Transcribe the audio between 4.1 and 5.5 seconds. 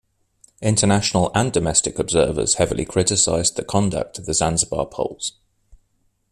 of the Zanzibar polls.